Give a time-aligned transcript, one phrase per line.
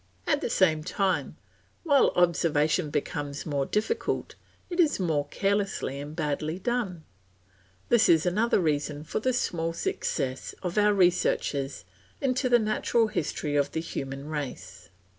[0.25, 1.37] At the same time,
[1.83, 4.33] while observation becomes more difficult,
[4.67, 7.03] it is more carelessly and badly done;
[7.89, 11.85] this is another reason for the small success of our researches
[12.19, 14.89] into the natural history of the human race.